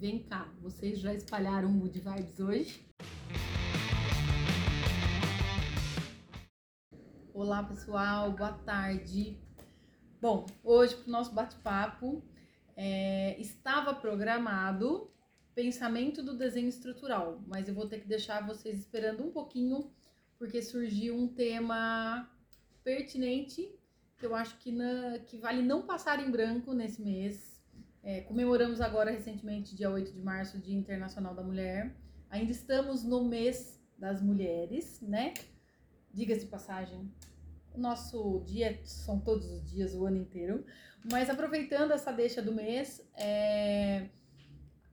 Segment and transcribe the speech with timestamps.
[0.00, 2.84] Vem cá, vocês já espalharam o Mood Vibes hoje?
[7.32, 9.38] Olá pessoal, boa tarde.
[10.20, 12.22] Bom, hoje para o nosso bate-papo
[12.76, 15.10] é, estava programado
[15.54, 19.90] pensamento do desenho estrutural, mas eu vou ter que deixar vocês esperando um pouquinho
[20.38, 22.28] porque surgiu um tema
[22.82, 23.72] pertinente
[24.18, 27.53] que eu acho que, na, que vale não passar em branco nesse mês.
[28.06, 31.96] É, comemoramos agora recentemente, dia 8 de março, Dia Internacional da Mulher.
[32.28, 35.32] Ainda estamos no mês das mulheres, né?
[36.12, 37.10] Diga-se passagem,
[37.72, 40.66] o nosso dia são todos os dias, o ano inteiro.
[41.10, 44.10] Mas aproveitando essa deixa do mês, é...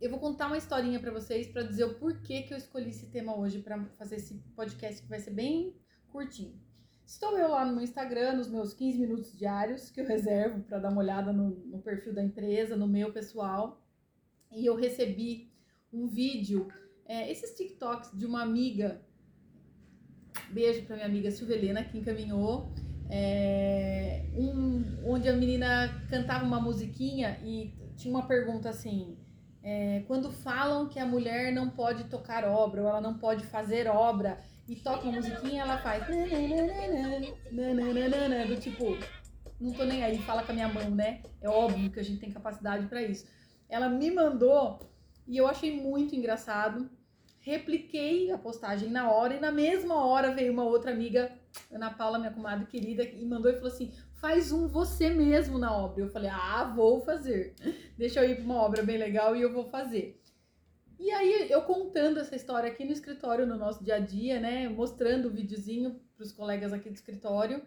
[0.00, 3.10] eu vou contar uma historinha para vocês para dizer o porquê que eu escolhi esse
[3.10, 5.76] tema hoje para fazer esse podcast que vai ser bem
[6.08, 6.58] curtinho.
[7.06, 10.78] Estou eu lá no meu Instagram, nos meus 15 minutos diários, que eu reservo para
[10.78, 13.82] dar uma olhada no, no, perfil da empresa, no meu pessoal.
[14.50, 15.50] E eu recebi
[15.92, 16.68] um vídeo,
[17.04, 19.02] é, esses TikToks de uma amiga.
[20.50, 22.72] Beijo para minha amiga Silvelena, que encaminhou.
[23.10, 29.18] É, um, onde a menina cantava uma musiquinha e tinha uma pergunta assim:
[29.64, 33.86] é, quando falam que a mulher não pode tocar obra ou ela não pode fazer
[33.88, 36.06] obra e toca uma musiquinha, ela faz.
[38.46, 38.98] Do tipo,
[39.58, 41.22] não tô nem aí, fala com a minha mão, né?
[41.40, 43.26] É óbvio que a gente tem capacidade para isso.
[43.66, 44.80] Ela me mandou
[45.26, 46.90] e eu achei muito engraçado.
[47.40, 51.32] Repliquei a postagem na hora e na mesma hora veio uma outra amiga,
[51.72, 53.90] Ana Paula, minha comadre querida, e mandou e falou assim:
[54.24, 56.02] faz um você mesmo na obra.
[56.02, 57.54] Eu falei: ah, vou fazer.
[57.98, 60.18] Deixa eu ir para uma obra bem legal e eu vou fazer.
[60.98, 64.66] E aí eu contando essa história aqui no escritório, no nosso dia a dia, né?
[64.66, 67.60] Mostrando o videozinho para os colegas aqui do escritório.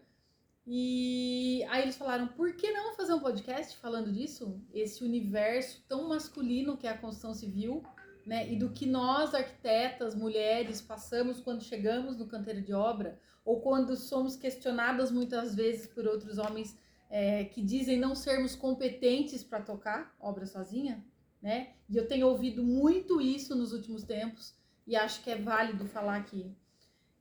[0.66, 4.60] E aí eles falaram, por que não fazer um podcast falando disso?
[4.74, 7.84] Esse universo tão masculino que é a construção civil,
[8.28, 8.52] né?
[8.52, 13.96] E do que nós, arquitetas, mulheres, passamos quando chegamos no canteiro de obra, ou quando
[13.96, 16.78] somos questionadas muitas vezes por outros homens
[17.10, 21.02] é, que dizem não sermos competentes para tocar obra sozinha,
[21.42, 21.70] né?
[21.90, 24.54] E eu tenho ouvido muito isso nos últimos tempos
[24.86, 26.54] e acho que é válido falar aqui.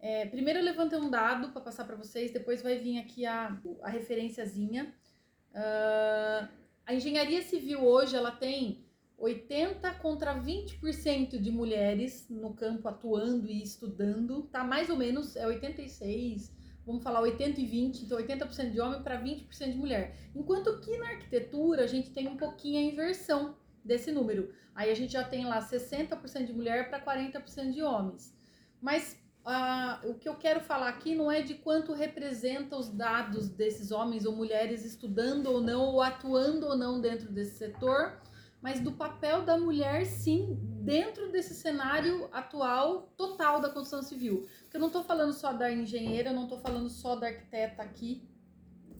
[0.00, 3.56] É, primeiro eu levantei um dado para passar para vocês, depois vai vir aqui a,
[3.82, 4.92] a referenciazinha.
[5.52, 6.48] Uh,
[6.84, 8.85] a engenharia civil hoje ela tem
[9.18, 15.46] 80 contra 20% de mulheres no campo atuando e estudando, tá mais ou menos, é
[15.46, 16.54] 86,
[16.84, 20.16] vamos falar 80 e 20, então 80% de homem para 20% de mulher.
[20.34, 24.52] Enquanto que na arquitetura a gente tem um pouquinho a inversão desse número.
[24.74, 28.36] Aí a gente já tem lá 60% de mulher para 40% de homens.
[28.80, 33.48] Mas ah, o que eu quero falar aqui não é de quanto representa os dados
[33.48, 38.20] desses homens ou mulheres estudando ou não, ou atuando ou não dentro desse setor,
[38.60, 44.48] mas do papel da mulher, sim, dentro desse cenário atual total da construção civil.
[44.62, 47.82] Porque eu não estou falando só da engenheira, eu não estou falando só da arquiteta
[47.82, 48.28] aqui,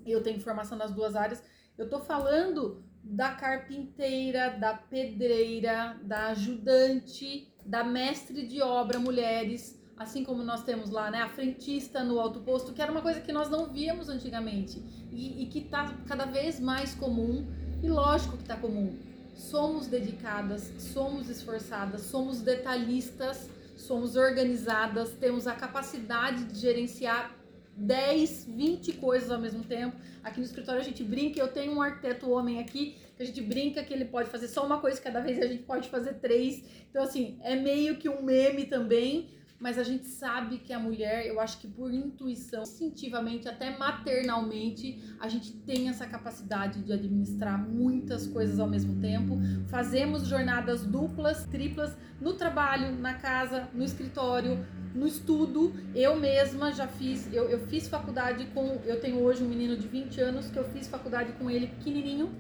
[0.05, 1.43] eu tenho formação nas duas áreas,
[1.77, 10.25] eu estou falando da carpinteira, da pedreira, da ajudante, da mestre de obra mulheres, assim
[10.25, 13.33] como nós temos lá, né, a frentista no alto posto, que era uma coisa que
[13.33, 14.79] nós não víamos antigamente.
[15.11, 17.47] E, e que está cada vez mais comum,
[17.83, 18.99] e lógico que está comum.
[19.37, 27.37] Somos dedicadas, somos esforçadas, somos detalhistas, somos organizadas, temos a capacidade de gerenciar
[27.77, 29.95] 10, 20 coisas ao mesmo tempo.
[30.25, 33.43] Aqui no escritório a gente brinca, eu tenho um arquiteto homem aqui, que a gente
[33.43, 36.15] brinca que ele pode fazer só uma coisa cada vez e a gente pode fazer
[36.15, 36.65] três.
[36.91, 41.27] Então, assim, é meio que um meme também, mas a gente sabe que a mulher,
[41.27, 47.59] eu acho que por intuição, instintivamente, até maternalmente, a gente tem essa capacidade de administrar
[47.59, 49.39] muitas coisas ao mesmo tempo.
[49.69, 54.65] Fazemos jornadas duplas, triplas no trabalho, na casa, no escritório,
[54.95, 55.73] no estudo.
[55.95, 59.89] Eu mesma já fiz, eu, eu fiz faculdade com, eu tenho hoje um menino de
[59.89, 62.31] 20 anos que eu fiz faculdade com ele pequenininho.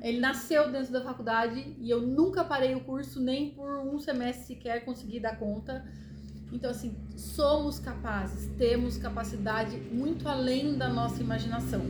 [0.00, 4.46] Ele nasceu dentro da faculdade e eu nunca parei o curso, nem por um semestre
[4.46, 5.84] sequer consegui dar conta
[6.52, 11.80] então, assim, somos capazes, temos capacidade muito além da nossa imaginação.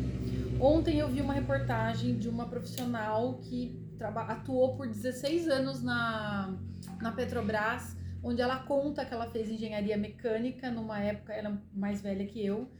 [0.60, 3.76] Ontem eu vi uma reportagem de uma profissional que
[4.28, 6.56] atuou por 16 anos na,
[7.00, 12.00] na Petrobras, onde ela conta que ela fez engenharia mecânica numa época, ela é mais
[12.00, 12.70] velha que eu.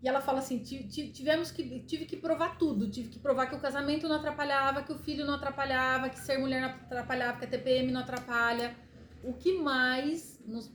[0.00, 3.60] E ela fala assim: tivemos que, tive que provar tudo, tive que provar que o
[3.60, 7.48] casamento não atrapalhava, que o filho não atrapalhava, que ser mulher não atrapalhava, que a
[7.48, 8.76] TPM não atrapalha.
[9.24, 10.70] O que mais nos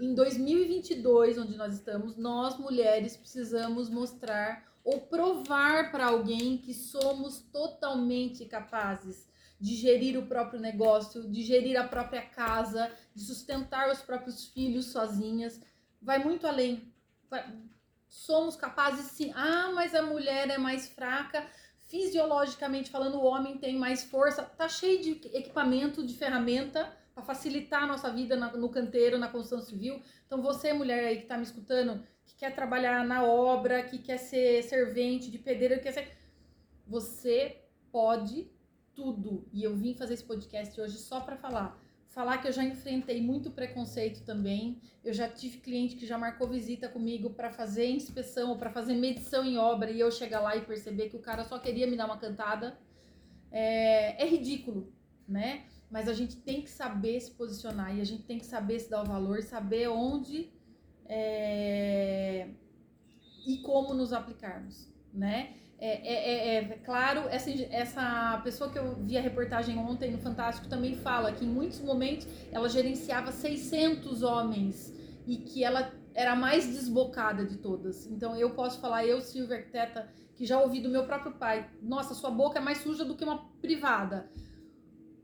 [0.00, 7.40] em 2022, onde nós estamos, nós mulheres precisamos mostrar ou provar para alguém que somos
[7.52, 9.28] totalmente capazes,
[9.60, 14.86] de gerir o próprio negócio, de gerir a própria casa, de sustentar os próprios filhos
[14.86, 15.60] sozinhas.
[16.00, 16.90] Vai muito além.
[18.08, 19.32] Somos capazes sim.
[19.34, 21.46] Ah, mas a mulher é mais fraca.
[21.82, 24.42] Fisiologicamente falando, o homem tem mais força.
[24.42, 29.60] Tá cheio de equipamento, de ferramenta para facilitar a nossa vida no canteiro, na construção
[29.60, 30.00] civil.
[30.26, 34.18] Então, você, mulher aí que está me escutando, que quer trabalhar na obra, que quer
[34.18, 36.16] ser servente de pedreiro, que quer ser.
[36.86, 37.62] Você
[37.92, 38.50] pode
[38.94, 39.46] tudo.
[39.52, 41.78] E eu vim fazer esse podcast hoje só para falar.
[42.08, 44.80] Falar que eu já enfrentei muito preconceito também.
[45.04, 48.94] Eu já tive cliente que já marcou visita comigo para fazer inspeção ou para fazer
[48.94, 51.96] medição em obra e eu chegar lá e perceber que o cara só queria me
[51.96, 52.76] dar uma cantada.
[53.52, 54.92] É, é ridículo,
[55.28, 55.66] né?
[55.90, 58.88] Mas a gente tem que saber se posicionar e a gente tem que saber se
[58.88, 60.52] dar o valor, saber onde
[61.06, 62.48] é,
[63.46, 65.54] e como nos aplicarmos, né?
[65.82, 70.18] É, é, é, é, claro, essa, essa pessoa que eu vi a reportagem ontem no
[70.18, 74.94] Fantástico também fala que em muitos momentos ela gerenciava 600 homens
[75.26, 78.06] e que ela era a mais desbocada de todas.
[78.06, 80.06] Então eu posso falar, eu, Silvia Arquiteta,
[80.36, 83.24] que já ouvi do meu próprio pai, nossa, sua boca é mais suja do que
[83.24, 84.30] uma privada.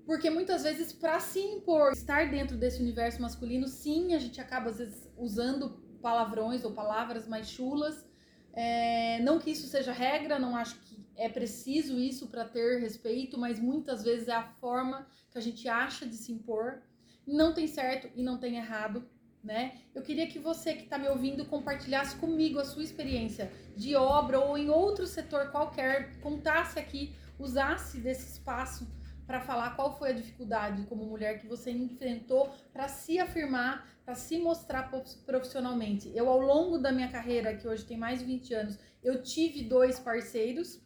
[0.06, 4.70] Porque muitas vezes, para se impor, estar dentro desse universo masculino, sim, a gente acaba
[4.70, 5.70] às vezes usando
[6.00, 8.06] palavrões ou palavras mais chulas.
[8.52, 13.36] É, não que isso seja regra, não acho que é preciso isso para ter respeito,
[13.36, 16.82] mas muitas vezes é a forma que a gente acha de se impor.
[17.26, 19.04] Não tem certo e não tem errado,
[19.42, 19.80] né?
[19.92, 24.38] Eu queria que você que está me ouvindo compartilhasse comigo a sua experiência de obra
[24.38, 28.86] ou em outro setor qualquer, contasse aqui, usasse desse espaço
[29.26, 34.14] para falar qual foi a dificuldade como mulher que você enfrentou para se afirmar, para
[34.14, 34.90] se mostrar
[35.26, 36.12] profissionalmente.
[36.14, 39.62] Eu, ao longo da minha carreira, que hoje tem mais de 20 anos, eu tive
[39.62, 40.80] dois parceiros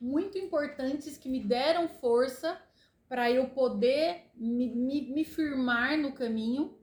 [0.00, 2.60] muito importantes que me deram força
[3.08, 6.76] para eu poder me, me, me, firmar no caminho.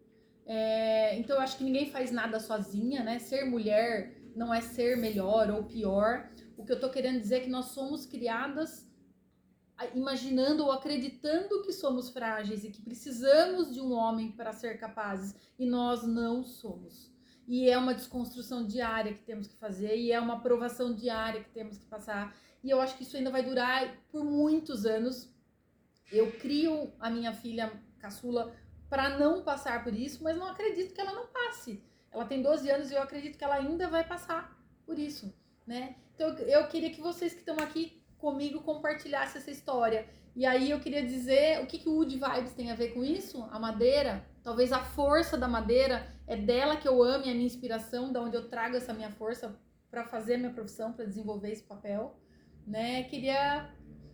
[0.45, 3.19] É, então, eu acho que ninguém faz nada sozinha, né?
[3.19, 6.29] Ser mulher não é ser melhor ou pior.
[6.57, 8.89] O que eu tô querendo dizer é que nós somos criadas
[9.93, 15.35] imaginando ou acreditando que somos frágeis e que precisamos de um homem para ser capazes
[15.57, 17.11] e nós não somos.
[17.47, 21.49] E é uma desconstrução diária que temos que fazer e é uma aprovação diária que
[21.49, 22.35] temos que passar.
[22.63, 25.29] E eu acho que isso ainda vai durar por muitos anos.
[26.11, 28.55] Eu crio a minha filha caçula
[28.89, 31.83] para não passar por isso, mas não acredito que ela não passe.
[32.11, 35.33] Ela tem 12 anos e eu acredito que ela ainda vai passar por isso,
[35.65, 35.95] né?
[36.13, 40.07] Então eu queria que vocês que estão aqui comigo compartilhasse essa história.
[40.33, 43.03] E aí eu queria dizer o que, que o Wood Vibes tem a ver com
[43.03, 43.43] isso?
[43.51, 47.45] A madeira, talvez a força da madeira, é dela que eu amo e a minha
[47.45, 49.53] inspiração, da onde eu trago essa minha força
[49.91, 52.17] para fazer a minha profissão, para desenvolver esse papel,
[52.65, 53.03] né?
[53.03, 53.69] Queria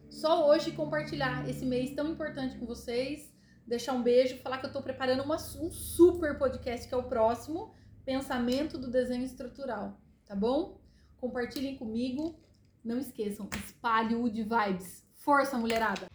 [0.09, 3.31] só hoje compartilhar esse mês tão importante com vocês,
[3.67, 7.03] deixar um beijo, falar que eu estou preparando uma, um super podcast que é o
[7.03, 7.71] próximo,
[8.03, 10.81] Pensamento do Desenho Estrutural, tá bom?
[11.17, 12.39] Compartilhem comigo.
[12.83, 15.05] Não esqueçam, espalhe o de vibes.
[15.15, 16.08] Força, mulherada!